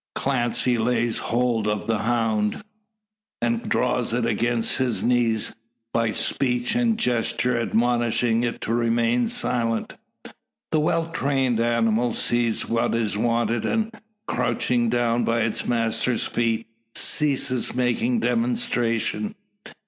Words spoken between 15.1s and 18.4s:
by its master's feet, ceases making